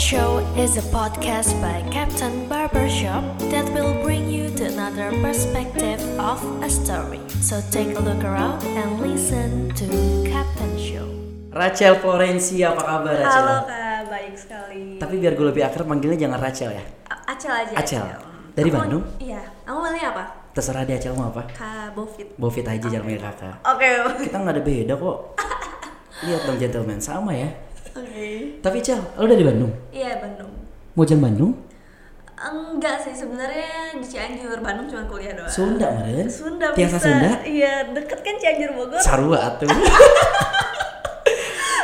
Show 0.00 0.40
is 0.56 0.80
a 0.80 0.84
podcast 0.88 1.52
by 1.60 1.84
Captain 1.92 2.48
Barbershop 2.48 3.20
that 3.52 3.68
will 3.76 3.92
bring 4.00 4.32
you 4.32 4.48
to 4.56 4.64
another 4.72 5.12
perspective 5.20 6.00
of 6.16 6.40
a 6.64 6.70
story. 6.72 7.20
So 7.44 7.60
take 7.68 7.92
a 7.92 8.00
look 8.00 8.24
around 8.24 8.64
and 8.64 8.96
listen 9.04 9.68
to 9.76 9.84
Captain 10.24 10.72
Show. 10.80 11.04
Rachel 11.52 12.00
Florencia, 12.00 12.72
apa 12.72 12.80
kabar 12.82 13.12
Rachel? 13.12 13.44
Halo 13.44 13.56
kak, 13.68 14.00
baik 14.08 14.34
sekali. 14.40 14.96
Tapi 14.96 15.14
biar 15.20 15.36
gue 15.36 15.46
lebih 15.52 15.62
akrab 15.68 15.84
manggilnya 15.84 16.18
jangan 16.24 16.40
Rachel 16.40 16.70
ya. 16.72 16.84
A- 17.12 17.36
Acel 17.36 17.52
aja. 17.52 17.74
Acel. 17.76 18.04
Dari 18.56 18.70
Aku- 18.72 18.78
Bandung? 18.80 19.04
Iya. 19.20 19.42
Kamu 19.68 19.78
manggilnya 19.84 20.08
apa? 20.16 20.24
Terserah 20.56 20.82
deh 20.82 20.96
Acel 20.96 21.12
mau 21.12 21.28
apa. 21.28 21.44
Kak 21.52 21.92
Bovit. 21.92 22.28
Bovit 22.40 22.64
aja 22.64 22.86
jangan 22.88 23.04
manggil 23.04 23.20
kakak. 23.20 23.54
Oke. 23.68 23.88
Kita 24.24 24.36
nggak 24.40 24.54
ada 24.56 24.62
beda 24.64 24.94
kok. 24.96 25.18
Lihat 26.24 26.40
dong 26.44 26.58
gentleman, 26.58 27.00
sama 27.00 27.32
ya. 27.32 27.48
Oke. 27.94 28.60
Tapi 28.60 28.78
Cel, 28.80 29.00
lo 29.16 29.24
dari 29.24 29.42
Bandung? 29.42 29.72
Iya 29.90 30.18
Bandung. 30.18 30.50
Mau 30.94 31.02
jalan 31.02 31.22
Bandung? 31.26 31.52
Enggak 32.40 33.04
sih 33.04 33.12
sebenarnya 33.12 34.00
di 34.00 34.06
Cianjur, 34.06 34.64
Bandung 34.64 34.88
cuma 34.88 35.04
kuliah 35.04 35.36
doang. 35.36 35.52
Sunda 35.52 35.92
meren? 35.92 36.24
Sunda 36.24 36.72
Tiasa 36.72 36.96
bisa. 36.96 37.04
Sunda? 37.04 37.30
Iya, 37.44 37.92
deket 37.92 38.24
kan 38.24 38.34
Cianjur 38.40 38.70
Bogor. 38.72 38.96
Sarua 38.96 39.60
tuh. 39.60 39.68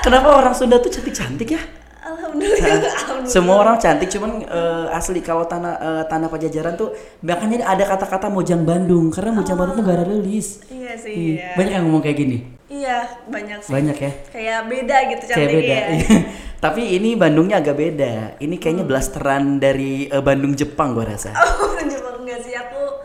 Kenapa 0.05 0.28
orang 0.33 0.55
Sunda 0.56 0.78
tuh 0.78 0.88
cantik-cantik 0.88 1.50
ya? 1.50 1.61
Alhamdulillah. 2.00 2.88
Alhamdulillah. 2.88 3.28
Semua 3.28 3.61
orang 3.61 3.77
cantik, 3.77 4.09
cuman 4.09 4.47
eh, 4.47 4.97
asli 4.97 5.20
kalau 5.20 5.45
tanah 5.45 5.75
eh, 5.77 6.02
tanah 6.06 6.30
Pajajaran 6.30 6.78
tuh 6.78 6.95
makanya 7.20 7.66
ada 7.66 7.84
kata-kata 7.84 8.30
Mojang 8.30 8.62
Bandung 8.62 9.11
karena 9.11 9.34
Mojang 9.34 9.59
Bandung 9.59 9.77
tuh 9.77 9.84
gak 9.84 9.98
ada 10.00 10.06
rilis. 10.09 10.62
Iya 10.70 10.95
sih. 10.97 11.12
Ih, 11.12 11.27
Iya. 11.36 11.52
Banyak 11.59 11.73
yang 11.75 11.84
ngomong 11.91 12.00
kayak 12.00 12.16
gini. 12.16 12.38
Iya, 12.87 13.01
banyak 13.27 13.59
sih. 13.67 13.73
Banyak 13.75 13.97
ya. 13.99 14.13
Kayak 14.31 14.61
beda 14.71 14.97
gitu 15.11 15.23
Kayak 15.27 15.51
beda. 15.51 15.75
ya. 15.75 15.87
Tapi 16.65 16.83
ini 16.95 17.19
Bandungnya 17.19 17.59
agak 17.59 17.75
beda. 17.75 18.39
Ini 18.39 18.55
kayaknya 18.62 18.85
blasteran 18.87 19.59
dari 19.59 20.06
eh, 20.06 20.23
Bandung 20.23 20.55
Jepang 20.55 20.95
gua 20.95 21.11
rasa. 21.11 21.34
Oh, 21.67 21.75
Jepang 21.83 22.23
enggak 22.23 22.41
sih 22.47 22.55
aku 22.55 23.03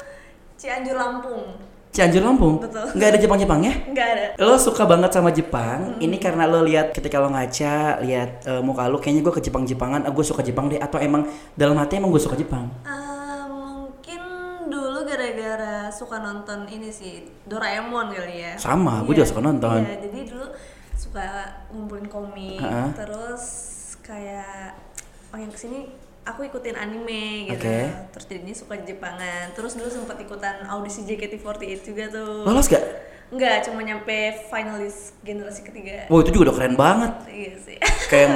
Cianjur 0.62 0.94
Lampung. 0.94 1.58
Cianjur 1.92 2.23
Lampung. 2.23 2.62
Betul. 2.62 2.88
Nggak 2.96 3.10
ada 3.12 3.20
Jepang-Jepangnya? 3.20 3.73
Enggak 3.90 4.08
ada. 4.16 4.26
Lo 4.40 4.56
suka 4.56 4.86
banget 4.88 5.12
sama 5.12 5.34
Jepang. 5.34 5.98
Ini 5.98 6.16
karena 6.22 6.45
lo 6.48 6.62
lihat 6.64 6.94
ketika 6.94 7.18
lo 7.20 7.34
ngaca, 7.34 8.00
lihat 8.06 8.45
eh, 8.45 8.62
muka 8.62 8.86
lo 8.88 9.02
kayaknya 9.02 9.26
gue 9.26 9.34
ke 9.34 9.44
Jepang-Jepangan, 9.44 10.06
gue 10.06 10.26
suka 10.26 10.45
Jepang 10.45 10.70
deh 10.70 10.78
atau 10.78 11.02
emang 11.02 11.26
dalam 11.58 11.76
hati 11.76 11.98
emang 11.98 12.14
gue 12.14 12.22
suka 12.22 12.38
Jepang. 12.38 12.70
Eh, 12.86 12.88
gara-gara 12.88 13.01
suka 15.92 16.17
nonton 16.17 16.66
ini 16.66 16.89
sih 16.89 17.14
Doraemon 17.44 18.09
kali 18.09 18.36
ya. 18.42 18.53
Sama, 18.56 19.03
gue 19.03 19.11
Iya. 19.11 19.17
juga 19.17 19.28
suka 19.28 19.42
nonton. 19.42 19.80
Iya, 19.80 19.95
jadi 20.02 20.20
dulu 20.25 20.45
suka 20.94 21.25
ngumpulin 21.70 22.08
komik, 22.08 22.59
Ha-ha. 22.59 22.94
terus 22.94 23.44
kayak 24.02 24.75
oh 25.30 25.38
yang 25.38 25.48
ke 25.48 25.58
sini 25.58 25.88
aku 26.22 26.44
ikutin 26.44 26.75
anime 26.75 27.48
gitu. 27.48 27.58
Oke. 27.58 27.80
Terus 28.11 28.25
jadinya 28.28 28.56
suka 28.56 28.73
Jepangan. 28.78 29.45
Terus 29.52 29.73
dulu 29.73 29.89
sempat 29.89 30.17
ikutan 30.17 30.66
audisi 30.66 31.02
JKT48 31.03 31.81
juga 31.83 32.03
tuh. 32.09 32.44
Lolos 32.44 32.67
gak? 32.67 32.83
Enggak, 33.30 33.64
cuma 33.64 33.80
nyampe 33.80 34.17
finalis 34.48 35.16
generasi 35.22 35.61
ketiga. 35.61 36.05
Wow 36.08 36.20
itu 36.20 36.31
juga 36.31 36.52
udah 36.52 36.55
keren 36.55 36.76
banget. 36.76 37.11
Iya 37.26 37.53
sih. 37.58 37.78
Kayak 38.05 38.30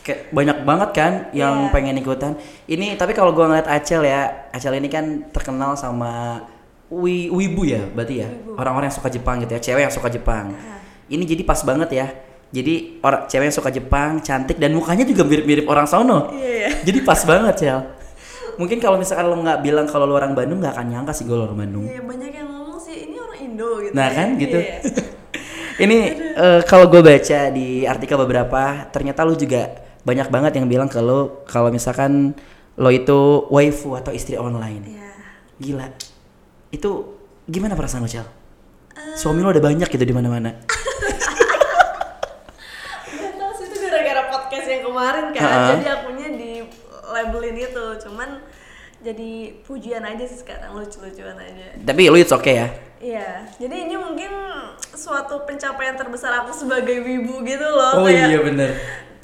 kayak 0.00 0.20
banyak 0.28 0.58
banget 0.64 0.90
kan 0.90 1.12
yang 1.30 1.56
Iya. 1.64 1.72
pengen 1.72 1.96
ikutan. 1.96 2.32
Ini 2.66 2.96
tapi 2.96 3.12
kalau 3.12 3.30
gue 3.30 3.40
ngeliat 3.42 3.64
Acel 3.64 4.02
ya, 4.02 4.50
Acel 4.50 4.74
ini 4.74 4.88
kan 4.88 5.04
terkenal 5.30 5.78
sama 5.78 6.42
wi, 6.90 7.30
wibu 7.30 7.62
ya, 7.64 7.86
berarti 7.86 8.14
ya. 8.20 8.28
Orang-orang 8.58 8.90
yang 8.90 8.96
suka 8.98 9.08
Jepang 9.08 9.40
gitu 9.40 9.54
ya, 9.54 9.60
cewek 9.62 9.82
yang 9.86 9.94
suka 9.94 10.10
Jepang. 10.10 10.52
Ini 11.10 11.22
jadi 11.26 11.42
pas 11.46 11.62
banget 11.62 11.90
ya. 11.94 12.06
Jadi 12.50 12.98
orang 13.06 13.30
cewek 13.30 13.46
yang 13.46 13.56
suka 13.56 13.70
Jepang, 13.70 14.10
cantik 14.26 14.58
dan 14.58 14.74
mukanya 14.74 15.06
juga 15.06 15.22
mirip-mirip 15.22 15.70
orang 15.70 15.86
sono. 15.86 16.34
Iya, 16.34 16.50
iya. 16.50 16.70
Jadi 16.86 16.98
pas 17.06 17.22
banget, 17.22 17.54
Cel. 17.62 17.78
Mungkin 18.58 18.82
kalau 18.82 18.98
misalkan 18.98 19.30
lo 19.30 19.38
nggak 19.38 19.62
bilang 19.62 19.86
kalau 19.86 20.02
lo 20.02 20.18
orang 20.18 20.34
Bandung 20.34 20.58
nggak 20.58 20.74
akan 20.74 20.86
nyangka 20.90 21.14
sih 21.14 21.30
gue 21.30 21.38
orang 21.38 21.54
Bandung. 21.54 21.86
Iya, 21.86 22.02
banyak 22.02 22.30
yang 22.34 22.48
ngomong 22.50 22.78
sih 22.82 23.06
ini 23.06 23.16
orang 23.22 23.38
Indo 23.38 23.70
gitu. 23.86 23.94
Nah 23.94 24.08
ya. 24.10 24.16
kan 24.18 24.28
gitu. 24.36 24.58
Iya. 24.58 24.78
Ini 25.80 25.98
eh, 26.36 26.60
kalau 26.68 26.92
gue 26.92 27.00
baca 27.00 27.40
di 27.48 27.88
artikel 27.88 28.20
beberapa, 28.20 28.84
ternyata 28.92 29.24
lu 29.24 29.32
juga 29.32 29.80
banyak 30.04 30.28
banget 30.28 30.60
yang 30.60 30.68
bilang 30.68 30.92
lo 31.00 31.40
kalau 31.48 31.72
misalkan 31.72 32.36
lo 32.76 32.92
itu 32.92 33.48
waifu 33.48 33.96
atau 33.96 34.12
istri 34.12 34.36
online. 34.36 34.84
Iya. 34.84 35.10
Gila. 35.56 35.86
Itu 36.70 37.18
gimana 37.44 37.74
perasaan 37.74 38.02
lo, 38.02 38.08
Cel? 38.08 38.26
Suami 39.14 39.42
lo 39.42 39.50
ada 39.50 39.58
banyak 39.58 39.86
gitu 39.86 40.02
di 40.02 40.14
mana-mana. 40.14 40.54
Gak 43.10 43.32
tau 43.34 43.50
sih 43.52 43.66
itu 43.66 43.76
gara-gara 43.80 44.22
podcast 44.28 44.66
yang 44.66 44.82
kemarin 44.86 45.24
kan 45.34 45.42
Ha-ha. 45.42 45.68
Jadi 45.74 45.84
akunya 45.88 46.28
di 46.30 46.50
labelin 47.10 47.56
itu 47.58 47.84
Cuman 48.06 48.38
jadi 49.00 49.30
pujian 49.64 50.04
aja 50.04 50.24
sih 50.24 50.38
sekarang 50.38 50.76
lucu-lucuan 50.76 51.34
aja 51.34 51.74
Tapi 51.80 52.02
lo 52.06 52.16
it's 52.16 52.30
okay 52.30 52.54
ya. 52.60 52.68
Iya 53.00 53.28
jadi 53.56 53.88
ini 53.88 53.96
mungkin 53.96 54.28
suatu 54.92 55.42
pencapaian 55.42 55.96
terbesar 55.96 56.44
aku 56.44 56.52
sebagai 56.52 57.00
wibu 57.00 57.40
gitu 57.42 57.64
loh 57.64 58.04
Oh 58.04 58.06
kayak 58.06 58.28
iya 58.28 58.38
bener. 58.38 58.70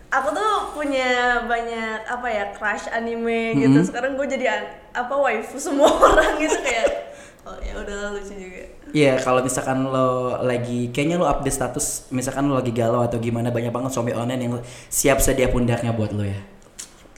Aku 0.08 0.32
tuh 0.32 0.50
punya 0.72 1.42
banyak 1.44 2.08
apa 2.08 2.26
ya 2.26 2.44
crush 2.56 2.88
anime 2.88 3.54
gitu 3.54 3.84
Sekarang 3.84 4.16
gue 4.16 4.24
jadi 4.26 4.46
apa 4.90 5.12
waifu 5.14 5.60
semua 5.60 5.92
orang 6.08 6.40
gitu 6.40 6.56
kayak 6.58 7.05
Oh 7.46 7.54
ya 7.62 7.78
udah 7.78 8.10
lucu 8.10 8.34
juga 8.34 8.62
Iya 8.90 9.22
kalau 9.22 9.38
misalkan 9.38 9.86
lo 9.86 10.34
lagi 10.42 10.90
kayaknya 10.90 11.14
lo 11.14 11.30
update 11.30 11.54
status 11.54 12.10
misalkan 12.10 12.50
lo 12.50 12.58
lagi 12.58 12.74
galau 12.74 13.06
atau 13.06 13.22
gimana 13.22 13.54
banyak 13.54 13.70
banget 13.70 13.94
suami 13.94 14.10
online 14.10 14.42
yang 14.50 14.54
siap 14.90 15.22
sedia 15.22 15.46
pundaknya 15.46 15.94
buat 15.94 16.10
lo 16.10 16.26
ya. 16.26 16.42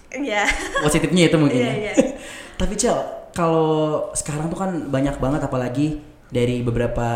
Iya 0.08 0.44
Positifnya 0.84 1.28
itu 1.28 1.36
mungkin 1.40 1.60
Iya, 1.60 1.72
ya. 1.72 1.76
iya. 1.80 1.94
Tapi 2.60 2.74
Cel, 2.76 2.96
kalau 3.32 4.08
sekarang 4.12 4.52
tuh 4.52 4.58
kan 4.58 4.70
banyak 4.88 5.16
banget 5.16 5.40
apalagi 5.44 6.00
dari 6.28 6.60
beberapa 6.60 7.08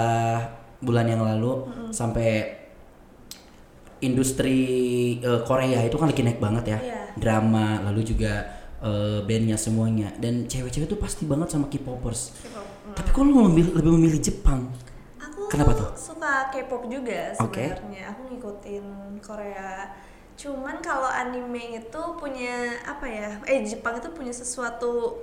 bulan 0.80 1.04
yang 1.04 1.20
lalu 1.20 1.68
sampai 1.92 2.60
industri 4.00 4.58
eh, 5.20 5.40
Korea 5.46 5.78
itu 5.84 5.94
kan 5.96 6.08
lagi 6.10 6.22
naik 6.24 6.40
banget 6.40 6.64
ya. 6.74 6.78
Iya. 6.80 7.00
Drama 7.16 7.80
lalu 7.86 8.02
juga 8.04 8.44
eh, 8.82 9.20
bandnya 9.24 9.56
semuanya 9.56 10.10
dan 10.18 10.44
cewek-cewek 10.48 10.88
tuh 10.88 10.98
pasti 11.00 11.24
banget 11.24 11.52
sama 11.52 11.68
K-popers. 11.68 12.34
Tapi 12.92 13.08
kok 13.08 13.22
lo 13.22 13.46
memilih- 13.46 13.74
lebih 13.74 13.92
memilih 13.92 14.20
Jepang? 14.20 14.68
Aku 15.18 15.48
Kenapa 15.48 15.72
tuh? 15.72 15.88
suka 15.94 16.48
K-pop 16.48 16.86
juga 16.86 17.32
sebenarnya. 17.34 18.02
Aku 18.10 18.20
ngikutin 18.28 18.84
Korea. 19.18 19.92
Cuman 20.32 20.80
kalau 20.80 21.06
anime 21.06 21.78
itu 21.78 22.02
punya 22.16 22.54
apa 22.82 23.04
ya? 23.04 23.28
Eh 23.44 23.62
Jepang 23.62 23.96
itu 23.96 24.08
punya 24.10 24.32
sesuatu 24.32 25.20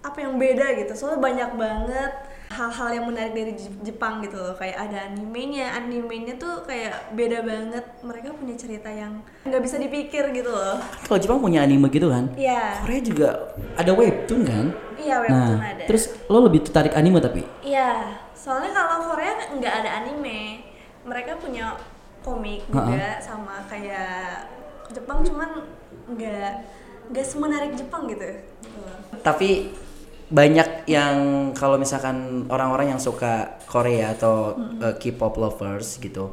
apa 0.00 0.18
yang 0.20 0.40
beda 0.40 0.66
gitu. 0.80 0.92
Soalnya 0.96 1.20
banyak 1.20 1.50
banget 1.60 2.12
hal-hal 2.50 2.88
yang 2.90 3.04
menarik 3.06 3.30
dari 3.30 3.52
Jep- 3.54 3.80
Jepang 3.84 4.24
gitu 4.24 4.40
loh. 4.40 4.56
Kayak 4.56 4.90
ada 4.90 5.12
animenya, 5.12 5.76
animenya 5.76 6.34
tuh 6.40 6.64
kayak 6.64 7.14
beda 7.14 7.44
banget. 7.44 7.84
Mereka 8.00 8.34
punya 8.34 8.56
cerita 8.56 8.90
yang 8.90 9.20
nggak 9.44 9.62
bisa 9.62 9.76
dipikir 9.76 10.32
gitu 10.32 10.50
loh. 10.50 10.80
Kalau 11.06 11.20
Jepang 11.20 11.38
punya 11.38 11.62
anime 11.62 11.86
gitu 11.92 12.08
kan? 12.10 12.32
Iya. 12.34 12.80
Korea 12.82 13.00
juga 13.04 13.28
ada 13.76 13.92
webtoon 13.94 14.42
kan? 14.42 14.66
Iya, 15.00 15.16
webtoon 15.24 15.56
nah, 15.60 15.72
ada. 15.72 15.84
terus 15.88 16.04
lo 16.28 16.38
lebih 16.44 16.60
tertarik 16.64 16.92
anime 16.92 17.20
tapi? 17.20 17.44
Iya, 17.64 18.20
soalnya 18.36 18.72
kalau 18.72 19.12
Korea 19.12 19.32
nggak 19.56 19.74
ada 19.84 19.90
anime, 20.04 20.64
mereka 21.04 21.40
punya 21.40 21.76
komik 22.20 22.68
juga 22.68 23.16
sama 23.24 23.64
kayak 23.64 24.44
Jepang, 24.92 25.24
cuman 25.24 25.64
nggak 26.12 26.50
nggak 27.14 27.26
semenarik 27.26 27.72
Jepang 27.76 28.04
gitu. 28.10 28.28
Gitu. 28.60 28.82
tapi 29.20 29.72
banyak 30.30 30.86
yang 30.86 31.14
kalau 31.58 31.74
misalkan 31.74 32.46
orang-orang 32.46 32.94
yang 32.94 33.00
suka 33.02 33.58
Korea 33.66 34.14
atau 34.14 34.54
uh, 34.78 34.94
K-pop 34.94 35.34
lovers 35.36 35.98
gitu 35.98 36.30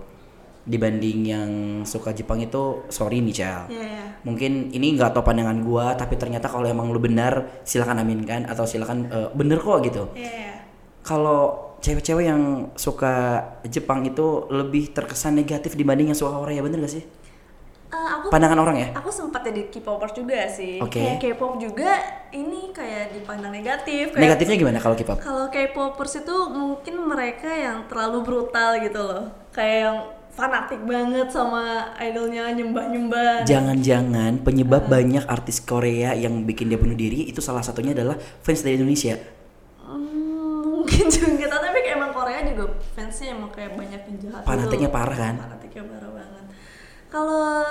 dibanding 0.68 1.19
yang 1.25 1.50
suka 1.88 2.12
Jepang 2.12 2.44
itu 2.44 2.85
sorry 2.91 3.24
nih 3.24 3.34
Cel 3.34 3.62
Iya, 3.72 3.81
iya. 3.88 4.06
mungkin 4.28 4.70
ini 4.70 4.94
nggak 4.99 5.16
tau 5.16 5.23
pandangan 5.23 5.64
gua 5.64 5.96
tapi 5.96 6.20
ternyata 6.20 6.52
kalau 6.52 6.67
emang 6.67 6.91
lu 6.91 6.99
benar 6.99 7.64
silakan 7.64 8.03
aminkan 8.03 8.46
atau 8.46 8.67
silakan 8.67 9.08
uh, 9.09 9.29
bener 9.34 9.58
kok 9.58 9.79
gitu 9.82 10.11
Iya, 10.14 10.28
iya. 10.29 10.53
kalau 11.02 11.73
cewek-cewek 11.79 12.26
yang 12.28 12.73
suka 12.76 13.40
Jepang 13.70 14.03
itu 14.05 14.50
lebih 14.52 14.91
terkesan 14.91 15.40
negatif 15.40 15.73
dibanding 15.79 16.11
yang 16.11 16.20
suka 16.20 16.35
Korea 16.35 16.59
bener 16.61 16.84
gak 16.84 16.93
sih 17.00 17.03
Eh, 17.87 18.09
aku 18.19 18.28
pandangan 18.28 18.59
orang 18.59 18.75
ya 18.84 18.87
aku 18.99 19.07
sempat 19.07 19.47
jadi 19.47 19.72
K-popers 19.72 20.11
juga 20.11 20.43
sih. 20.51 20.75
Oke. 20.84 20.99
Kayak 20.99 21.23
K-pop 21.23 21.55
juga 21.55 22.03
ini 22.35 22.75
kayak 22.75 23.16
dipandang 23.16 23.55
negatif. 23.55 24.11
Kayak 24.11 24.23
negatifnya 24.28 24.55
gimana 24.59 24.79
kalau 24.84 24.95
K-pop 24.99 25.17
Kalau 25.23 25.45
K-popers 25.47 26.19
itu 26.19 26.35
mungkin 26.51 26.95
mereka 27.07 27.47
yang 27.47 27.87
terlalu 27.87 28.28
brutal 28.28 28.75
gitu 28.84 28.99
loh. 28.99 29.23
Kayak 29.55 29.78
yang 29.87 29.97
fanatik 30.35 30.84
banget 30.84 31.31
sama 31.31 31.95
idolnya 31.97 32.51
nyembah-nyembah. 32.51 33.47
Jangan-jangan 33.47 34.43
penyebab 34.43 34.91
banyak 34.91 35.23
artis 35.23 35.63
Korea 35.63 36.11
yang 36.11 36.43
bikin 36.43 36.67
dia 36.67 36.75
bunuh 36.75 36.93
diri 36.93 37.23
itu 37.31 37.40
salah 37.40 37.63
satunya 37.63 37.95
adalah 37.95 38.19
fans 38.43 38.67
dari 38.67 38.75
Indonesia. 38.75 39.16
Hmm, 39.79 40.83
mungkin 40.83 41.07
juga 41.16 41.47
tapi 41.47 41.79
emang 41.87 42.11
Korea 42.11 42.43
juga 42.43 42.67
fansnya 42.93 43.31
emang 43.33 43.49
kayak 43.55 43.79
banyak 43.79 44.01
yang 44.11 44.17
jahat 44.28 44.41
gitu 44.43 44.49
Fanatiknya 44.51 44.90
parah 44.91 45.17
kan? 45.17 45.35
fanatiknya 45.40 45.83
parah 45.87 46.11
banget 46.11 46.43
Kalau 47.07 47.63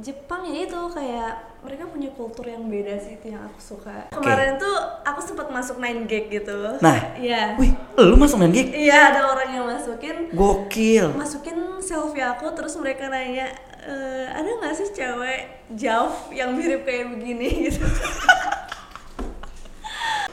Jepang 0.00 0.42
ya 0.48 0.64
itu 0.64 0.80
kayak 0.90 1.32
mereka 1.62 1.84
punya 1.86 2.10
kultur 2.16 2.42
yang 2.48 2.66
beda 2.66 2.98
sih 2.98 3.14
itu 3.20 3.30
yang 3.30 3.44
aku 3.46 3.60
suka. 3.60 4.10
Kemarin 4.10 4.58
tuh 4.58 4.74
aku 5.04 5.20
sempat 5.22 5.46
masuk 5.52 5.78
9 5.78 6.10
gag 6.10 6.26
gitu. 6.32 6.80
Nah. 6.82 7.14
iya. 7.14 7.54
Wih, 7.54 7.70
lu 8.00 8.16
masuk 8.18 8.40
main 8.42 8.50
gig? 8.50 8.72
Iya, 8.72 9.14
ada 9.14 9.30
orang 9.30 9.48
yang 9.52 9.64
masukin 9.68 10.32
Gokil. 10.34 11.14
masukin 11.14 11.78
selfie 11.78 12.24
aku 12.24 12.50
terus 12.56 12.74
mereka 12.80 13.06
nanya 13.06 13.52
e, 13.78 13.94
ada 14.32 14.48
nggak 14.48 14.74
sih 14.74 14.90
cewek 14.90 15.70
jauh 15.76 16.14
yang 16.34 16.56
mirip 16.56 16.82
kayak 16.82 17.12
begini 17.14 17.48
gitu. 17.70 17.84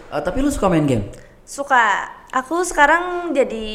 Eh, 0.10 0.22
tapi 0.26 0.42
lu 0.42 0.50
suka 0.50 0.66
main 0.66 0.90
game? 0.90 1.06
Suka. 1.46 2.10
Aku 2.30 2.62
sekarang 2.62 3.34
jadi 3.34 3.66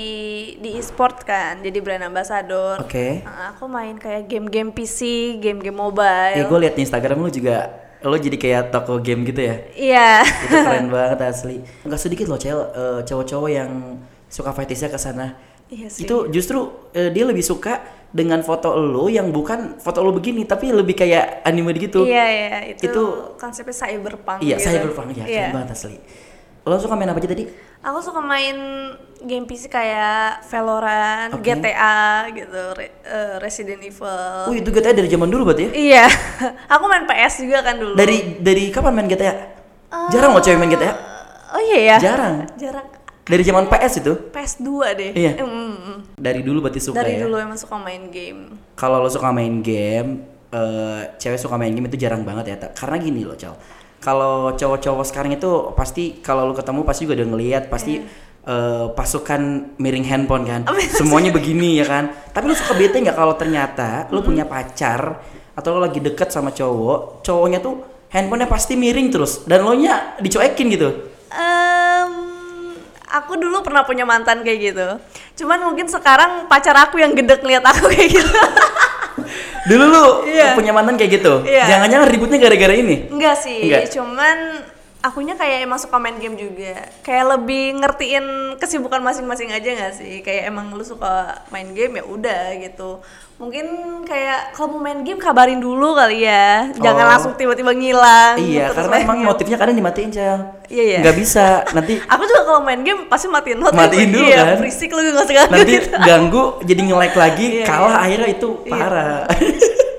di 0.55 0.71
e-sport 0.79 1.27
kan, 1.27 1.59
jadi 1.59 1.75
brand 1.83 2.07
ambassador. 2.07 2.79
Oke. 2.79 3.27
Nah, 3.27 3.51
aku 3.51 3.67
main 3.67 3.99
kayak 3.99 4.31
game-game 4.31 4.71
PC, 4.71 5.01
game-game 5.43 5.75
mobile. 5.75 6.39
Ya 6.39 6.47
gue 6.47 6.59
liat 6.63 6.79
di 6.79 6.87
Instagram 6.87 7.19
lu 7.19 7.35
juga 7.35 7.83
lu 7.99 8.15
jadi 8.15 8.37
kayak 8.39 8.63
toko 8.71 9.03
game 9.03 9.27
gitu 9.27 9.43
ya. 9.43 9.57
Iya. 9.75 10.11
Itu 10.23 10.55
keren 10.55 10.87
banget 10.95 11.19
asli. 11.27 11.67
Enggak 11.83 11.99
sedikit 11.99 12.31
loh 12.31 12.39
cewek 12.39 12.69
eh, 12.71 13.01
cowok-cowok 13.03 13.51
yang 13.51 13.71
suka 14.31 14.55
fetishnya 14.55 14.87
ke 14.87 14.99
sana. 15.03 15.35
Iya 15.67 15.91
sih. 15.91 16.07
Itu 16.07 16.31
justru 16.31 16.71
eh, 16.95 17.11
dia 17.11 17.27
lebih 17.27 17.43
suka 17.43 17.83
dengan 18.15 18.39
foto 18.47 18.79
lu 18.79 19.11
yang 19.11 19.35
bukan 19.35 19.83
foto 19.83 19.99
lu 19.99 20.15
begini 20.15 20.47
tapi 20.47 20.71
lebih 20.71 20.95
kayak 20.95 21.43
anime 21.43 21.75
gitu. 21.75 22.07
Iya, 22.07 22.27
iya, 22.31 22.59
itu, 22.71 22.87
Itu- 22.87 23.35
konsepnya 23.35 23.75
cyberpunk 23.75 24.39
Iya, 24.47 24.63
gitu. 24.63 24.67
saya 24.71 24.79
berpang 24.87 25.11
ya, 25.11 25.27
Iya. 25.27 25.51
keren 25.51 25.55
banget 25.59 25.71
asli. 25.75 25.99
Lo 26.65 26.81
suka 26.81 26.97
main 26.97 27.13
apa 27.13 27.21
aja 27.21 27.29
tadi? 27.29 27.45
Aku 27.85 28.01
suka 28.01 28.25
main 28.25 28.57
game 29.21 29.45
PC 29.45 29.69
kayak 29.69 30.41
Valorant, 30.49 31.37
Oke. 31.37 31.53
GTA 31.53 32.25
gitu, 32.33 32.63
Re- 32.73 32.97
eh, 33.05 33.37
Resident 33.37 33.85
Evil. 33.85 34.49
Oh 34.49 34.55
itu 34.57 34.73
GTA 34.73 34.97
dari 34.97 35.13
zaman 35.13 35.29
dulu 35.29 35.53
berarti 35.53 35.69
ya? 35.69 35.71
Iya, 35.77 36.05
aku 36.73 36.85
main 36.89 37.05
PS 37.05 37.45
juga 37.45 37.61
kan 37.61 37.77
dulu. 37.77 37.93
Dari 37.93 38.41
dari 38.41 38.73
kapan 38.73 38.97
main 38.97 39.09
GTA? 39.13 39.35
Jarang 40.09 40.33
loh 40.33 40.41
cewek 40.41 40.57
main 40.57 40.73
GTA. 40.73 40.93
Oh 41.53 41.61
iya 41.61 41.79
ya? 41.95 41.97
Jarang. 42.01 42.49
Jarang. 42.57 42.89
Dari 43.25 43.43
zaman 43.45 43.69
PS 43.69 43.95
itu. 44.01 44.13
PS2 44.33 44.69
deh. 44.97 45.11
Iya. 45.13 45.33
Mm, 45.41 45.49
mm, 45.49 45.77
mm. 45.77 45.99
Dari 46.17 46.41
dulu 46.41 46.65
berarti 46.65 46.81
suka 46.81 47.01
Dari 47.01 47.21
ya. 47.21 47.29
dulu 47.29 47.37
emang 47.41 47.57
suka 47.61 47.77
main 47.77 48.09
game. 48.09 48.57
Kalau 48.77 49.01
lo 49.01 49.09
suka 49.09 49.33
main 49.33 49.61
game, 49.61 50.25
eh, 50.49 51.01
cewek 51.21 51.37
suka 51.41 51.57
main 51.57 51.73
game 51.73 51.89
itu 51.89 51.97
jarang 52.01 52.25
banget 52.25 52.53
ya. 52.53 52.57
Karena 52.73 52.97
gini 53.01 53.25
loh, 53.25 53.37
Cal. 53.37 53.53
Kalau 54.05 54.53
cowok-cowok 54.53 55.05
sekarang 55.09 55.33
itu 55.33 55.73
pasti 55.73 56.21
kalau 56.21 56.53
lo 56.53 56.53
ketemu 56.53 56.85
pasti 56.85 57.09
juga 57.09 57.25
udah 57.25 57.29
ngeliat 57.33 57.65
pasti 57.73 58.05
eh, 58.45 58.87
pasukan 58.93 59.73
miring 59.81 60.05
handphone 60.05 60.45
kan. 60.45 60.61
Semuanya 60.93 61.33
begini 61.33 61.81
ya 61.81 61.89
kan. 61.89 62.13
Tapi 62.13 62.45
lo 62.45 62.53
suka 62.53 62.77
bete 62.77 63.01
nggak 63.01 63.17
kalau 63.17 63.33
ternyata 63.41 64.13
lo 64.13 64.21
punya 64.21 64.45
pacar 64.45 65.25
atau 65.57 65.81
lo 65.81 65.89
lagi 65.89 66.05
deket 66.05 66.29
sama 66.29 66.53
cowok, 66.53 67.25
cowoknya 67.25 67.65
tuh 67.65 67.81
handphonenya 68.13 68.47
pasti 68.47 68.77
miring 68.77 69.09
terus 69.09 69.49
dan 69.49 69.65
lo 69.65 69.73
nya 69.73 70.21
dicuekin 70.21 70.69
gitu. 70.69 71.11
Em, 71.33 72.11
aku 73.09 73.41
dulu 73.41 73.65
pernah 73.65 73.83
punya 73.89 74.05
mantan 74.05 74.45
kayak 74.45 74.59
gitu. 74.71 74.87
Cuman 75.43 75.65
mungkin 75.65 75.89
sekarang 75.89 76.47
pacar 76.47 76.77
aku 76.77 77.01
yang 77.01 77.17
gedek 77.17 77.41
lihat 77.41 77.65
aku 77.65 77.89
kayak 77.89 78.21
gitu. 78.21 78.29
Dulu 79.65 79.85
lu 79.87 80.05
Iya. 80.27 80.53
punya 80.53 80.71
mantan 80.71 80.95
kayak 80.95 81.13
gitu. 81.19 81.41
Iya. 81.43 81.65
Jangan-jangan 81.67 82.07
ributnya 82.09 82.39
gara-gara 82.39 82.75
ini. 82.75 83.09
Enggak 83.09 83.37
sih, 83.41 83.65
Enggak. 83.65 83.89
cuman 83.91 84.37
akunya 85.05 85.37
kayak 85.37 85.69
emang 85.69 85.77
suka 85.77 86.01
main 86.01 86.17
game 86.17 86.33
juga. 86.35 86.81
Kayak 87.05 87.37
lebih 87.37 87.77
ngertiin 87.77 88.25
kesibukan 88.57 89.05
masing-masing 89.05 89.53
aja 89.53 89.69
nggak 89.69 89.95
sih? 89.95 90.25
Kayak 90.25 90.49
emang 90.49 90.73
lu 90.73 90.81
suka 90.81 91.45
main 91.53 91.69
game 91.71 92.01
ya 92.01 92.05
udah 92.05 92.57
gitu. 92.57 93.05
Mungkin 93.35 93.67
kayak 94.07 94.55
kalau 94.55 94.79
mau 94.79 94.81
main 94.81 95.05
game 95.05 95.21
kabarin 95.21 95.61
dulu 95.61 95.93
kali 95.93 96.25
ya. 96.25 96.73
Jangan 96.81 97.05
Oh. 97.05 97.11
langsung 97.13 97.33
tiba-tiba 97.35 97.75
ngilang. 97.75 98.41
Iya, 98.41 98.73
karena 98.73 98.97
emang 99.05 99.19
game. 99.21 99.29
motifnya 99.29 99.57
kadang 99.59 99.77
dimatiin, 99.77 100.09
Cel. 100.09 100.39
Iya, 100.73 100.85
iya. 100.89 100.99
Nggak 101.05 101.17
bisa. 101.19 101.47
Nanti 101.77 102.01
Aku 102.15 102.23
juga 102.25 102.43
kalau 102.47 102.61
main 102.65 102.81
game 102.81 103.05
pasti 103.05 103.27
matiin 103.29 103.61
notif. 103.61 103.77
Matiin 103.77 104.09
dulu 104.09 104.25
iya, 104.25 104.41
kan? 104.41 104.57
Berisik 104.63 104.89
lu 104.89 105.01
nggak 105.05 105.27
ganggu 105.29 105.53
nanti 105.53 105.73
gitu. 105.77 105.89
ganggu 106.01 106.43
jadi 106.65 106.81
nge-like 106.81 107.17
lagi, 107.19 107.47
Iya, 107.61 107.65
kalah 107.69 107.93
iya. 107.93 108.01
akhirnya 108.09 108.29
itu 108.33 108.49
parah. 108.65 109.21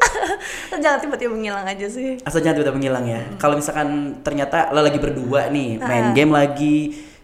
Terus 0.76 0.84
jangan 0.84 1.00
tiba-tiba 1.00 1.32
menghilang 1.32 1.64
aja 1.64 1.88
sih. 1.88 2.20
Asal 2.22 2.40
jangan 2.40 2.60
tiba-tiba 2.60 2.76
menghilang 2.76 3.06
ya. 3.06 3.22
Kalau 3.36 3.56
misalkan 3.56 3.88
ternyata 4.22 4.70
lo 4.70 4.84
lagi 4.84 5.00
berdua 5.00 5.48
nih, 5.48 5.80
main 5.80 6.06
Ah. 6.06 6.14
game 6.14 6.32
lagi 6.32 6.76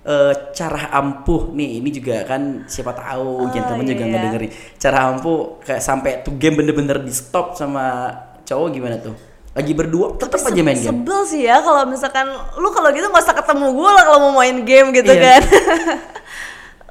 eh, 0.01 0.33
cara 0.49 0.89
ampuh 0.89 1.51
nih 1.51 1.77
ini 1.77 1.89
juga 1.91 2.23
kan 2.23 2.65
siapa 2.65 2.89
tahu 2.89 3.51
gentleman 3.51 3.85
juga 3.85 4.01
iya. 4.01 4.09
ngedengerin 4.09 4.49
cara 4.75 4.97
ampuh 5.05 5.61
kayak 5.61 5.77
sampai 5.77 6.25
tuh 6.25 6.33
game 6.33 6.57
bener-bener 6.57 6.97
di 6.97 7.13
stop 7.13 7.53
sama 7.53 8.09
cowok 8.41 8.67
gimana 8.71 8.97
tuh 8.97 9.13
lagi 9.51 9.77
berdua 9.77 10.17
tetap 10.17 10.41
aja 10.41 10.57
main 10.57 10.73
game 10.73 10.89
Sebel 10.89 11.21
sih 11.21 11.45
ya 11.45 11.61
kalau 11.61 11.85
misalkan 11.85 12.25
lu 12.57 12.71
kalau 12.71 12.89
gitu 12.89 13.05
nggak 13.05 13.21
usah 13.21 13.37
ketemu 13.37 13.67
gue 13.69 13.89
lah 13.91 14.03
kalau 14.03 14.19
mau 14.25 14.41
main 14.41 14.57
game 14.63 14.89
gitu 14.89 15.11
Iya. 15.11 15.21
kan. 15.21 15.41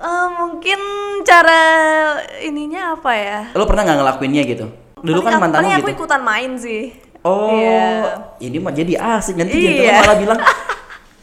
Eh, 0.01 0.27
mungkin 0.33 0.81
cara 1.23 1.61
ininya 2.41 2.95
apa 2.95 3.11
ya? 3.13 3.41
lo 3.53 3.67
pernah 3.67 3.85
nggak 3.85 3.99
ngelakuinnya 4.01 4.43
gitu 4.49 4.67
dulu 5.01 5.21
kan 5.21 5.39
mantan 5.39 5.61
lo 5.61 5.69
aku 5.71 5.87
gitu 5.87 5.97
ikutan 5.97 6.21
main 6.21 6.53
sih. 6.55 6.83
Oh, 7.21 7.53
Iya. 7.53 8.17
ini 8.41 8.57
mah 8.57 8.73
jadi 8.73 8.97
asik 8.97 9.37
nanti 9.37 9.53
gentleman 9.53 10.01
malah 10.01 10.17
bilang 10.17 10.41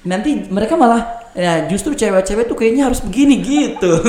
nanti 0.04 0.30
mereka 0.48 0.74
malah 0.74 1.02
ya 1.34 1.66
justru 1.66 1.92
cewek-cewek 1.92 2.46
tuh 2.46 2.54
kayaknya 2.54 2.86
harus 2.86 3.02
begini 3.02 3.42
gitu. 3.42 3.92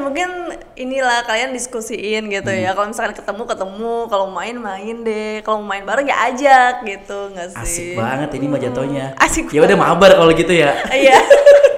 Mungkin 0.00 0.30
inilah 0.74 1.22
kalian 1.22 1.52
diskusiin 1.52 2.26
gitu 2.26 2.48
Hmm. 2.48 2.62
ya. 2.62 2.72
Kalau 2.72 2.88
misalkan 2.88 3.12
ketemu 3.12 3.42
ketemu, 3.44 3.94
kalau 4.08 4.26
main 4.26 4.56
main 4.56 4.96
deh. 5.00 5.44
Kalau 5.44 5.60
main 5.60 5.84
bareng 5.84 6.08
ya 6.08 6.16
ajak 6.26 6.74
gitu 6.82 7.30
nggak 7.30 7.48
sih? 7.52 7.60
Asik 7.60 7.88
banget 7.94 8.30
ini 8.32 8.46
mah 8.48 8.58
jatuhnya. 8.58 9.06
Asik 9.14 9.52
Ya 9.52 9.60
udah 9.60 9.76
mabar 9.76 10.10
kalau 10.14 10.32
gitu 10.32 10.50
ya. 10.50 10.72
Iya. 11.04 11.20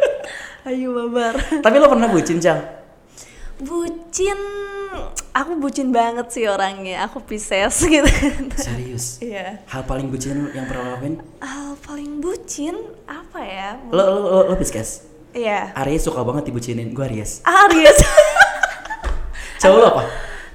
Ayo 0.70 0.94
babar. 0.94 1.34
Tapi 1.58 1.74
lo 1.76 1.90
pernah 1.90 2.06
bucin, 2.06 2.38
Cang? 2.38 2.62
Bucin, 3.58 4.38
aku 5.32 5.56
bucin 5.56 5.88
banget 5.90 6.28
sih 6.28 6.44
orangnya. 6.44 7.04
Aku 7.04 7.20
Pisces 7.20 7.76
gitu. 7.88 8.08
Serius. 8.54 9.18
Iya. 9.18 9.64
Hal 9.66 9.82
paling 9.82 10.08
bucin 10.08 10.48
yang 10.52 10.64
pernah 10.64 10.82
lo 10.84 10.90
lakuin? 10.96 11.14
Hal 11.38 11.74
paling 11.80 12.20
bucin 12.20 12.76
apa 13.04 13.40
ya? 13.40 13.80
Lo 13.88 14.02
lo 14.02 14.18
lo, 14.20 14.38
lo 14.48 14.54
Pisces. 14.54 15.08
Iya. 15.32 15.72
Aries 15.74 16.04
suka 16.04 16.20
banget 16.20 16.48
dibucinin. 16.48 16.92
Gue 16.92 17.08
Aries. 17.08 17.40
Aries. 17.42 17.98
Cowok 19.60 19.78
lo 19.78 19.86
apa? 19.88 20.02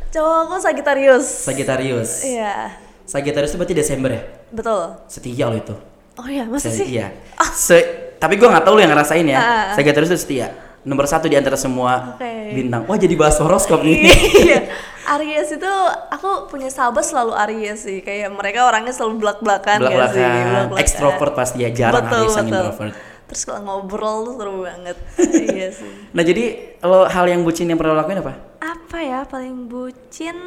Cowok 0.07 0.38
aku 0.45 0.56
Sagittarius. 0.59 1.25
Sagittarius. 1.25 2.12
Iya. 2.24 2.71
Sagittarius 3.07 3.51
itu 3.51 3.57
berarti 3.57 3.75
Desember 3.75 4.09
ya? 4.12 4.21
Betul. 4.51 4.81
Setia 5.07 5.46
lo 5.48 5.55
itu. 5.55 5.75
Oh 6.17 6.27
iya, 6.27 6.43
masa 6.46 6.69
Se- 6.69 6.81
sih? 6.84 6.98
Iya. 6.98 7.13
Se- 7.53 8.17
tapi 8.17 8.36
gue 8.36 8.50
nggak 8.50 8.65
tahu 8.65 8.77
lu 8.77 8.81
yang 8.81 8.91
ngerasain 8.91 9.24
ya. 9.24 9.38
Ah. 9.38 9.65
Sagittarius 9.74 10.12
itu 10.12 10.19
setia. 10.19 10.48
Nomor 10.88 11.03
satu 11.03 11.27
di 11.27 11.36
antara 11.36 11.60
semua 11.60 12.15
Oke. 12.15 12.56
bintang. 12.56 12.88
Wah 12.88 12.96
jadi 12.96 13.12
bahas 13.20 13.36
horoskop 13.44 13.84
nih. 13.84 14.08
Iya. 14.48 14.60
Aries 15.20 15.51
itu 15.56 15.74
aku 16.12 16.48
punya 16.48 16.72
sahabat 16.72 17.03
selalu 17.03 17.36
Aries 17.36 17.84
sih. 17.84 18.00
Kayak 18.00 18.32
mereka 18.32 18.63
orangnya 18.63 18.96
selalu 18.96 19.20
belak-belakan 19.20 19.84
gak 19.84 19.91
sih? 19.91 19.96
Belak-belakan. 20.00 20.48
Belak-belakan. 20.48 20.84
Extrovert 20.84 21.34
pasti 21.36 21.67
ya. 21.67 21.70
Jarang 21.75 22.08
betul, 22.08 22.24
Aries 22.24 22.36
yang 22.39 22.48
betul. 22.48 22.63
introvert. 22.63 22.94
Terus 23.27 23.41
kalau 23.44 23.62
ngobrol 23.67 24.17
tuh 24.32 24.34
seru 24.39 24.53
banget. 24.63 24.98
iya 25.60 25.67
sih. 25.75 25.91
Nah 26.15 26.24
jadi 26.24 26.44
lo 26.79 27.03
hal 27.12 27.25
yang 27.27 27.44
bucin 27.44 27.67
yang 27.67 27.75
pernah 27.75 27.91
lo 27.91 28.00
lakuin 28.00 28.24
apa? 28.24 28.34
Apa 28.63 28.98
ya 29.03 29.20
paling 29.27 29.67
bucin? 29.67 30.39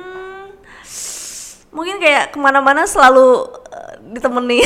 Mungkin 1.70 2.00
kayak 2.00 2.32
ke 2.32 2.38
mana-mana 2.40 2.88
selalu 2.88 3.44
ditemenin. 4.10 4.64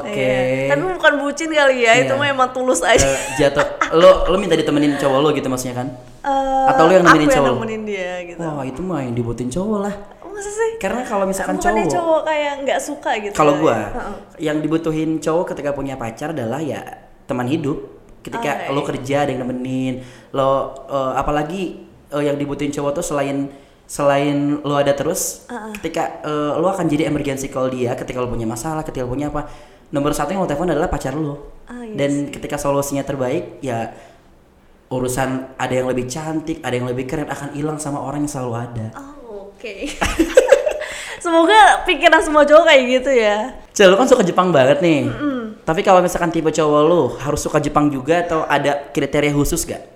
Oke. 0.00 0.14
Iya. 0.14 0.72
Tapi 0.72 0.82
bukan 0.88 1.12
bucin 1.20 1.50
kali 1.50 1.84
ya, 1.84 1.92
itu 1.98 2.12
Iya. 2.12 2.20
mah 2.20 2.28
emang 2.28 2.50
tulus 2.50 2.80
aja. 2.80 3.04
Eh, 3.04 3.18
jatuh. 3.36 3.66
Lo 3.94 4.26
lo 4.26 4.36
minta 4.36 4.54
ditemenin 4.54 4.96
cowok 4.96 5.18
lo 5.20 5.28
gitu 5.30 5.46
maksudnya 5.46 5.84
kan? 5.84 5.88
Eh, 6.24 6.64
atau 6.72 6.88
lu 6.88 6.92
yang 6.94 7.04
nemenin 7.04 7.28
aku 7.28 7.36
cowok? 7.36 7.46
yang 7.46 7.56
nemenin 7.60 7.82
dia 7.84 8.10
gitu. 8.24 8.38
Wah 8.40 8.64
itu 8.64 8.80
mah 8.80 9.00
yang 9.02 9.14
dibutuhin 9.14 9.50
cowok 9.50 9.78
lah. 9.84 9.94
Oh, 10.24 10.30
masa 10.32 10.48
sih? 10.48 10.70
Karena 10.80 11.02
kalau 11.04 11.24
misalkan 11.24 11.56
Bukannya 11.60 11.84
cowok, 11.84 11.94
cowok 11.94 12.20
kayak 12.24 12.52
nggak 12.64 12.80
suka 12.80 13.10
gitu. 13.20 13.34
kalau 13.34 13.52
ya? 13.54 13.60
gua 13.60 13.76
Heeh. 13.76 14.14
yang 14.40 14.56
dibutuhin 14.58 15.10
cowok 15.20 15.44
ketika 15.52 15.70
punya 15.72 15.94
pacar 15.94 16.32
adalah 16.32 16.58
ya 16.58 16.80
teman 17.24 17.44
hidup. 17.46 17.78
Ketika 18.24 18.50
Oke. 18.66 18.72
lo 18.72 18.80
kerja 18.82 19.28
ada 19.28 19.36
yang 19.36 19.44
nemenin, 19.44 20.00
lo 20.32 20.72
eh, 20.88 21.12
apalagi 21.14 21.62
eh, 22.08 22.22
yang 22.24 22.40
dibutuhin 22.40 22.72
cowok 22.72 22.98
tuh 22.98 23.04
selain 23.04 23.52
selain 23.84 24.64
lo 24.64 24.74
ada 24.74 24.92
terus, 24.96 25.44
ketika 25.80 26.24
eh, 26.24 26.52
lo 26.56 26.68
akan 26.72 26.88
jadi 26.88 27.08
emergency 27.08 27.52
call 27.52 27.68
dia 27.68 27.92
ketika 27.94 28.18
lo 28.20 28.28
punya 28.28 28.48
masalah, 28.48 28.82
ketika 28.82 29.04
lo 29.04 29.12
punya 29.12 29.28
apa. 29.28 29.46
Nomor 29.94 30.10
satu 30.10 30.34
yang 30.34 30.42
lo 30.42 30.48
telepon 30.48 30.72
adalah 30.72 30.90
pacar 30.90 31.14
lo. 31.14 31.62
Ah, 31.70 31.84
iya 31.86 31.94
Dan 31.94 32.32
ketika 32.32 32.58
solusinya 32.58 33.06
terbaik, 33.06 33.62
ya 33.62 33.94
urusan 34.90 35.54
ada 35.54 35.74
yang 35.74 35.86
lebih 35.86 36.10
cantik, 36.10 36.58
ada 36.60 36.74
yang 36.74 36.88
lebih 36.88 37.06
keren 37.06 37.30
akan 37.30 37.54
hilang 37.54 37.78
sama 37.78 38.02
orang 38.02 38.26
yang 38.26 38.32
selalu 38.32 38.54
ada. 38.58 38.86
Oh, 38.98 39.54
oke. 39.54 39.74
Semoga 41.24 41.86
pikiran 41.88 42.20
semua 42.20 42.44
cowok 42.44 42.64
kayak 42.68 42.82
gitu 43.00 43.10
ya. 43.16 43.36
Cel, 43.72 43.88
lu 43.88 43.96
kan 43.96 44.04
suka 44.04 44.20
Jepang 44.20 44.52
banget 44.52 44.84
nih. 44.84 45.08
Tapi 45.64 45.80
kalau 45.80 46.04
misalkan 46.04 46.28
tipe 46.28 46.52
cowok 46.52 46.82
lu 46.84 47.02
harus 47.16 47.40
suka 47.40 47.56
Jepang 47.56 47.88
juga 47.88 48.20
atau 48.20 48.44
ada 48.44 48.92
kriteria 48.92 49.32
khusus 49.32 49.64
gak? 49.64 49.93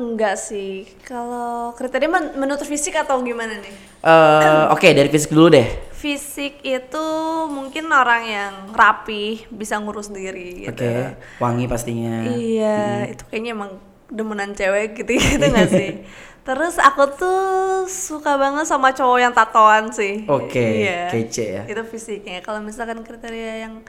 Enggak 0.00 0.40
sih. 0.40 0.88
Kalau 1.04 1.76
kriteria 1.76 2.08
men- 2.08 2.32
menurut 2.34 2.64
fisik 2.64 2.96
atau 2.96 3.20
gimana 3.20 3.52
nih? 3.52 3.74
Eh, 4.00 4.64
Oke 4.72 4.96
dari 4.96 5.12
fisik 5.12 5.28
dulu 5.28 5.52
deh. 5.52 5.68
Fisik 5.92 6.64
itu 6.64 7.06
mungkin 7.46 7.84
orang 7.92 8.22
yang 8.24 8.54
rapi, 8.72 9.44
bisa 9.52 9.76
ngurus 9.76 10.08
diri 10.08 10.64
gitu. 10.64 10.72
Oke, 10.72 11.20
wangi 11.36 11.68
pastinya. 11.68 12.24
Iya, 12.24 13.12
itu 13.12 13.28
kayaknya 13.28 13.52
emang 13.52 13.76
demenan 14.08 14.56
cewek 14.56 14.96
gitu 14.96 15.12
gitu 15.14 15.44
nggak 15.44 15.68
sih? 15.68 15.90
Terus 16.48 16.80
aku 16.80 17.04
tuh 17.12 17.40
suka 17.84 18.40
banget 18.40 18.64
sama 18.64 18.96
cowok 18.96 19.18
yang 19.20 19.36
tatoan 19.36 19.92
sih. 19.92 20.24
Oke, 20.24 20.88
Iya. 20.88 21.12
kece 21.12 21.44
ya. 21.44 21.62
Itu 21.68 21.84
fisiknya. 21.84 22.40
Kalau 22.40 22.64
misalkan 22.64 23.04
kriteria 23.04 23.68
yang 23.68 23.84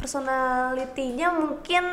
personalitinya 0.00 1.28
mungkin 1.30 1.84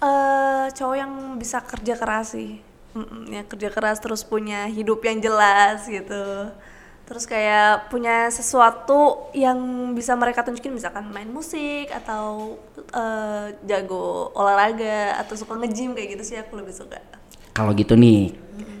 eh, 0.00 0.66
cowok 0.72 0.96
yang 0.96 1.12
bisa 1.36 1.60
kerja 1.60 1.92
keras 1.94 2.32
sih. 2.32 2.69
Mm-mm, 2.90 3.30
yang 3.30 3.46
kerja 3.46 3.68
keras 3.70 4.02
terus 4.02 4.26
punya 4.26 4.66
hidup 4.66 5.02
yang 5.06 5.22
jelas 5.22 5.86
gitu. 5.86 6.50
Terus 7.10 7.26
kayak 7.26 7.90
punya 7.90 8.30
sesuatu 8.30 9.30
yang 9.34 9.58
bisa 9.98 10.14
mereka 10.14 10.46
tunjukin 10.46 10.70
misalkan 10.70 11.10
main 11.10 11.26
musik 11.26 11.90
atau 11.90 12.54
eh, 12.94 13.58
jago 13.66 14.30
olahraga 14.34 15.18
atau 15.18 15.34
suka 15.34 15.58
nge-gym 15.58 15.94
kayak 15.94 16.18
gitu 16.18 16.22
sih 16.22 16.36
aku 16.38 16.58
lebih 16.58 16.70
suka. 16.70 17.02
Kalau 17.50 17.74
gitu 17.74 17.98
nih, 17.98 18.30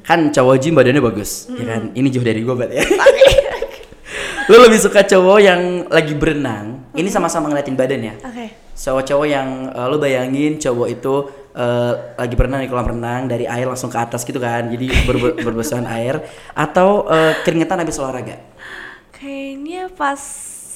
kan 0.06 0.30
cowok 0.30 0.56
gym 0.62 0.78
badannya 0.78 1.02
bagus, 1.02 1.50
ya 1.50 1.64
kan? 1.66 1.82
Ini 1.90 2.06
jauh 2.06 2.22
dari 2.22 2.40
gue 2.46 2.54
berarti 2.54 2.76
ya. 2.78 2.86
Lu 4.50 4.56
lebih 4.62 4.78
suka 4.78 5.02
cowok 5.02 5.38
yang 5.42 5.90
lagi 5.90 6.14
berenang, 6.14 6.90
ini 6.94 7.10
sama-sama 7.10 7.50
ngeliatin 7.50 7.74
badan 7.78 8.00
ya. 8.02 8.14
Oke. 8.22 8.46
Cowok-cowok 8.78 9.26
yang 9.26 9.74
eh, 9.74 9.86
lu 9.90 9.98
bayangin 9.98 10.56
cowok 10.56 10.88
itu 10.90 11.14
eh, 11.54 11.94
lagi 12.16 12.34
berenang 12.38 12.60
di 12.62 12.68
kolam 12.70 12.88
renang 12.96 13.26
dari 13.26 13.44
air 13.46 13.66
langsung 13.66 13.90
ke 13.90 13.98
atas 13.98 14.22
gitu 14.22 14.38
kan, 14.38 14.70
jadi 14.70 14.86
berbe- 15.06 15.36
berbesuhan 15.46 15.86
air, 15.86 16.22
atau 16.54 17.06
eh, 17.10 17.34
keringetan 17.42 17.80
habis 17.82 17.98
olahraga. 17.98 18.38
Kayaknya 19.14 19.92
pas 19.92 20.20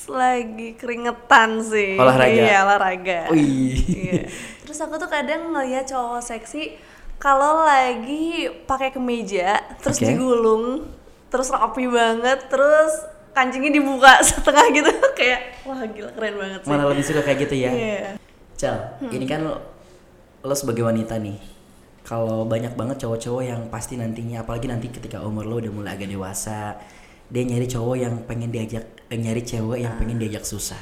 lagi 0.04 0.76
keringetan 0.76 1.64
sih. 1.64 1.97
Olahraga? 1.97 2.28
Iya, 2.28 2.57
olahraga. 2.69 3.21
Iya. 3.33 4.28
Terus 4.64 4.78
aku 4.85 5.00
tuh 5.00 5.09
kadang 5.09 5.52
ngeliat 5.52 5.88
cowok 5.88 6.21
seksi 6.21 6.76
kalau 7.16 7.64
lagi 7.64 8.52
pakai 8.69 8.93
kemeja, 8.93 9.57
terus 9.81 9.97
Oke. 9.97 10.12
digulung, 10.12 10.85
terus 11.33 11.49
rapi 11.49 11.88
banget, 11.88 12.52
terus 12.52 12.93
kancingnya 13.33 13.81
dibuka 13.81 14.21
setengah 14.28 14.66
gitu 14.71 14.93
kayak 15.16 15.64
wah 15.64 15.81
gila 15.88 16.11
keren 16.12 16.35
banget 16.37 16.61
sih. 16.62 16.71
Mana 16.71 16.85
lebih 16.87 17.04
suka 17.04 17.21
kayak 17.25 17.38
gitu 17.49 17.54
ya? 17.57 17.71
Iya. 17.73 18.09
Cel, 18.54 18.76
ini 19.09 19.26
kan 19.26 19.40
lo, 20.44 20.52
lo 20.52 20.54
sebagai 20.54 20.84
wanita 20.84 21.16
nih. 21.16 21.40
Kalau 22.04 22.44
banyak 22.44 22.76
banget 22.76 23.00
cowok-cowok 23.00 23.42
yang 23.48 23.60
pasti 23.72 23.96
nantinya, 23.96 24.44
apalagi 24.44 24.68
nanti 24.68 24.92
ketika 24.92 25.24
umur 25.24 25.48
lo 25.48 25.56
udah 25.56 25.72
mulai 25.72 25.96
agak 25.96 26.12
dewasa, 26.12 26.76
dia 27.32 27.42
nyari 27.48 27.64
cowok 27.64 27.96
yang 27.96 28.14
pengen 28.28 28.52
diajak, 28.52 28.84
eh, 29.08 29.16
nyari 29.16 29.40
cewek 29.40 29.80
yang 29.80 29.96
pengen 29.96 30.20
diajak 30.20 30.44
susah. 30.44 30.76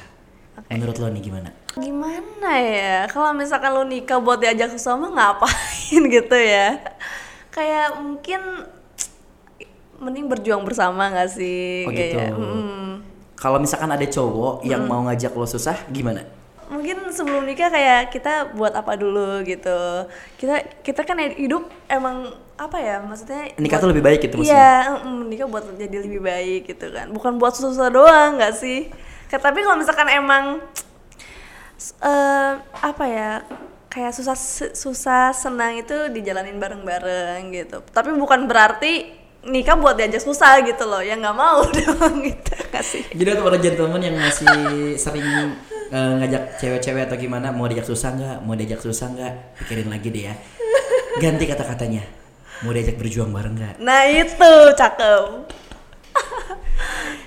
Menurut 0.67 0.99
lo 0.99 1.07
nih 1.09 1.23
gimana? 1.23 1.49
Gimana 1.79 2.51
ya? 2.59 3.07
Kalau 3.07 3.31
misalkan 3.31 3.71
lu 3.73 3.87
nikah 3.87 4.19
buat 4.19 4.43
diajak 4.43 4.75
susah 4.75 4.99
mah 4.99 5.09
ngapain 5.15 6.03
gitu 6.19 6.37
ya? 6.37 6.77
Kayak 7.49 8.03
mungkin 8.03 8.67
mending 10.03 10.27
berjuang 10.27 10.67
bersama 10.67 11.07
gak 11.07 11.39
sih? 11.39 11.87
Oh 11.87 11.91
gitu. 11.95 12.19
Mm. 12.19 12.91
Kalau 13.39 13.57
misalkan 13.57 13.89
ada 13.89 14.05
cowok 14.05 14.67
yang 14.67 14.83
mau 14.85 15.07
ngajak 15.07 15.31
lo 15.31 15.47
susah, 15.47 15.87
gimana? 15.87 16.42
Mungkin 16.67 17.09
sebelum 17.09 17.43
nikah 17.43 17.67
kayak 17.67 18.09
kita 18.09 18.53
buat 18.53 18.71
apa 18.71 18.93
dulu 18.93 19.41
gitu. 19.43 20.07
Kita 20.35 20.55
kita 20.79 21.01
kan 21.01 21.17
hidup 21.19 21.67
emang 21.87 22.29
apa 22.53 22.77
ya 22.77 23.01
maksudnya 23.01 23.49
Nikah 23.57 23.75
buat- 23.75 23.81
tuh 23.81 23.89
lebih 23.91 24.03
baik 24.03 24.19
gitu 24.21 24.35
maksudnya? 24.37 24.53
iya 24.53 25.01
mm, 25.01 25.21
nikah 25.25 25.47
buat 25.49 25.63
jadi 25.73 25.97
lebih 25.99 26.21
baik 26.21 26.61
gitu 26.69 26.87
kan. 26.89 27.07
Bukan 27.09 27.35
buat 27.35 27.53
susah 27.53 27.89
doang 27.89 28.37
nggak 28.37 28.53
sih? 28.53 28.87
Tapi 29.27 29.59
kalau 29.59 29.75
misalkan 29.75 30.07
emang 30.07 30.61
eh, 31.99 32.53
apa 32.79 33.05
ya 33.05 33.31
kayak 33.89 34.13
susah 34.13 34.37
susah 34.73 35.33
senang 35.33 35.77
itu 35.77 36.09
dijalanin 36.09 36.57
bareng-bareng 36.57 37.49
gitu. 37.51 37.81
Tapi 37.89 38.13
bukan 38.13 38.45
berarti 38.45 39.09
nikah 39.43 39.75
buat 39.75 39.97
diajak 39.97 40.21
susah 40.21 40.61
gitu 40.63 40.85
loh. 40.85 41.01
Ya 41.01 41.17
nggak 41.17 41.35
mau 41.35 41.65
dong 41.77 42.21
gitu 42.21 42.53
nggak 42.69 42.85
sih? 42.85 43.03
Jadi 43.11 43.29
untuk 43.33 43.45
para 43.45 43.57
gentleman 43.57 44.01
yang 44.01 44.15
masih 44.15 44.47
sering 44.95 45.25
eh, 45.93 46.11
ngajak 46.17 46.57
cewek-cewek 46.57 47.05
atau 47.05 47.15
gimana, 47.15 47.53
mau 47.53 47.69
diajak 47.69 47.85
susah 47.85 48.09
nggak? 48.11 48.37
Mau 48.41 48.57
diajak 48.57 48.81
susah 48.81 49.07
nggak? 49.09 49.33
Pikirin 49.61 49.87
lagi 49.87 50.09
deh 50.09 50.23
ya. 50.25 50.33
Ganti 51.15 51.45
kata-katanya. 51.45 52.01
Mau 52.61 52.71
diajak 52.71 52.97
berjuang 52.97 53.29
bareng 53.29 53.53
nggak? 53.53 53.75
nah 53.77 54.01
itu 54.03 54.51
cakep 54.73 55.45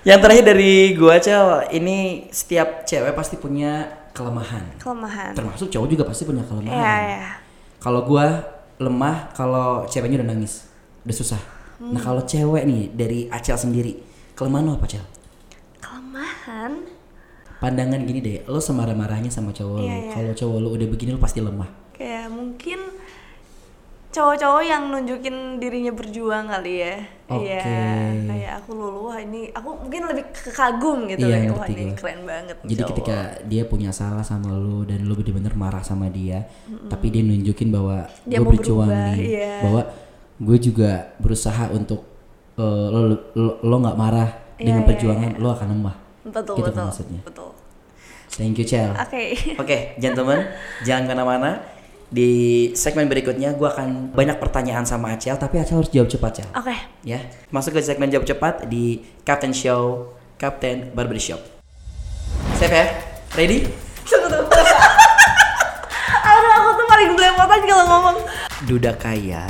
Yang 0.07 0.19
terakhir 0.23 0.45
dari 0.47 0.73
gua 0.95 1.19
Cel, 1.19 1.47
ini 1.73 2.31
setiap 2.31 2.87
cewek 2.87 3.11
pasti 3.13 3.35
punya 3.37 3.85
kelemahan. 4.15 4.79
kelemahan 4.79 5.35
Termasuk 5.35 5.67
cowok 5.69 5.89
juga 5.89 6.05
pasti 6.07 6.23
punya 6.23 6.47
kelemahan. 6.47 6.79
Iya, 6.79 6.95
iya. 7.05 7.31
Kalau 7.79 8.07
gua 8.07 8.39
lemah 8.79 9.35
kalau 9.35 9.83
ceweknya 9.85 10.23
udah 10.23 10.31
nangis, 10.31 10.67
udah 11.03 11.17
susah. 11.17 11.43
Nah, 11.77 11.99
Hmm. 11.99 12.01
kalau 12.01 12.23
cewek 12.23 12.65
nih 12.65 12.83
dari 12.89 13.21
Acel 13.29 13.59
sendiri, 13.59 13.99
kelemahan 14.33 14.65
lo 14.65 14.73
apa, 14.79 14.87
Cel? 14.89 15.05
Kelemahan? 15.77 16.73
Pandangan 17.57 18.01
gini 18.03 18.21
deh, 18.21 18.37
lo 18.45 18.59
semarah-marahnya 18.59 19.29
sama 19.29 19.51
cowok 19.51 19.81
Iya, 19.81 19.89
lo. 19.89 19.97
iya. 19.99 20.13
Kalau 20.13 20.33
cowok 20.33 20.59
lo 20.59 20.69
udah 20.73 20.87
begini 20.87 21.11
lo 21.11 21.19
pasti 21.19 21.41
lemah. 21.41 21.69
Kayak 21.93 22.29
mungkin 22.29 22.81
cowok-cowok 24.09 24.63
yang 24.65 24.83
nunjukin 24.89 25.37
dirinya 25.57 25.93
berjuang 25.93 26.49
kali 26.49 26.75
ya. 26.81 26.95
Iya, 27.27 27.59
Oke. 27.59 27.59
kayak 28.25 28.53
aku 28.63 28.71
lulu 28.73 29.11
wah 29.11 29.19
ini 29.19 29.51
aku 29.51 29.77
mungkin 29.77 30.07
lebih 30.07 30.25
kagum 30.55 31.05
gitu 31.05 31.27
Iya, 31.27 31.37
kayak 31.43 31.53
wah 31.53 31.67
ini 31.67 31.85
keren 31.93 32.21
banget 32.23 32.57
Jadi 32.63 32.73
cowok." 32.79 32.91
ketika 32.95 33.17
dia 33.45 33.63
punya 33.67 33.91
salah 33.91 34.23
sama 34.23 34.55
lo 34.55 34.87
dan 34.87 35.05
lo 35.05 35.13
bener-bener 35.13 35.53
marah 35.53 35.83
sama 35.83 36.07
dia, 36.09 36.49
tapi 36.87 37.11
dia 37.11 37.21
nunjukin 37.21 37.69
bahwa 37.69 38.09
Dia 38.25 38.39
gue 38.41 38.47
berjuang 38.47 38.89
berubah, 38.89 39.17
nih, 39.17 39.27
iya. 39.27 39.53
bahwa 39.61 39.83
gue 40.39 40.59
juga 40.63 40.91
berusaha 41.19 41.65
untuk 41.73 42.01
eh, 42.57 42.89
lo 42.93 43.17
lo 43.61 43.77
nggak 43.81 43.99
marah 43.99 44.31
Iya, 44.57 44.65
dengan 44.65 44.83
iya, 44.85 44.89
perjuangan 44.89 45.31
lo 45.37 45.49
akan 45.51 45.69
lemah. 45.73 45.97
Betul 46.31 46.55
gitu 46.59 46.71
kan 46.71 46.75
betul. 46.75 46.87
maksudnya. 46.91 47.21
Betul. 47.23 47.51
Thank 48.37 48.59
you 48.59 48.67
Cel. 48.67 48.93
Oke. 48.93 49.23
Oke, 49.63 49.79
gentlemen, 49.97 50.45
jangan 50.83 51.09
ke 51.09 51.13
mana-mana. 51.15 51.53
Di 52.07 52.31
segmen 52.79 53.11
berikutnya 53.11 53.59
gue 53.59 53.67
akan 53.67 54.15
banyak 54.15 54.39
pertanyaan 54.39 54.87
sama 54.87 55.19
Acel, 55.19 55.35
tapi 55.39 55.59
Acel 55.59 55.83
harus 55.83 55.91
jawab 55.91 56.07
cepat 56.07 56.43
Cel. 56.43 56.49
Oke. 56.55 56.77
Ya, 57.03 57.19
masuk 57.51 57.75
ke 57.75 57.81
segmen 57.83 58.11
jawab 58.13 58.27
cepat 58.27 58.71
di 58.71 59.03
Captain 59.27 59.51
Show, 59.51 60.15
Captain 60.39 60.95
Barbershop. 60.95 61.43
Siap 62.63 62.71
ya? 62.71 62.87
Ready? 63.35 63.67
Tunggu. 64.07 64.29
Aduh, 66.31 66.53
aku 66.55 66.71
tuh 66.79 66.87
paling 66.87 67.11
belepotan 67.19 67.61
kalau 67.67 67.85
ngomong. 67.91 68.17
Duda 68.67 68.93
kaya 68.95 69.45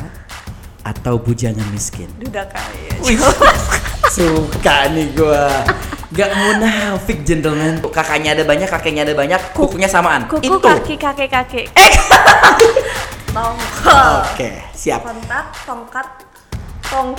atau 0.87 1.19
bujangan 1.19 1.67
miskin? 1.75 2.09
Duda 2.17 2.47
kaya. 2.49 2.93
Wih, 3.05 3.19
suka 4.15 4.91
nih 4.95 5.13
gua. 5.19 5.51
Gak 6.15 6.31
munafik 6.39 7.27
gentleman. 7.27 7.83
Kakaknya 7.83 8.39
ada 8.39 8.47
banyak, 8.47 8.69
kakeknya 8.71 9.03
ada 9.03 9.15
banyak, 9.19 9.41
kukunya 9.51 9.91
samaan. 9.91 10.31
Kuku 10.31 10.47
Itu. 10.47 10.59
kaki 10.63 10.95
kakek 10.95 11.31
kakek. 11.31 11.67
Eh. 11.75 11.93
Tongkol. 13.35 14.23
Oke, 14.23 14.51
siap. 14.71 15.03
Kontak, 15.03 15.51
tongkat, 15.67 16.09
tong. 16.87 17.13